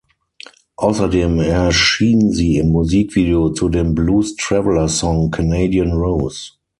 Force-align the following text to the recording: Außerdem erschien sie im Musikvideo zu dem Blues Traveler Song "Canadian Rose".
Außerdem 0.77 1.39
erschien 1.41 2.31
sie 2.31 2.57
im 2.57 2.69
Musikvideo 2.71 3.49
zu 3.51 3.69
dem 3.69 3.93
Blues 3.93 4.35
Traveler 4.35 4.87
Song 4.87 5.29
"Canadian 5.29 5.91
Rose". 5.91 6.53